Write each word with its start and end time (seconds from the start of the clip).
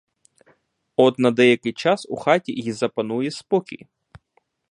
От 0.95 1.19
на 1.19 1.31
деякий 1.31 1.73
час 1.73 2.07
у 2.09 2.15
хаті 2.15 2.51
й 2.53 2.71
запанує 2.71 3.31
спокій. 3.31 3.87